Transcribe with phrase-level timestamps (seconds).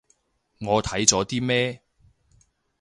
[0.61, 1.83] 我睇咗啲咩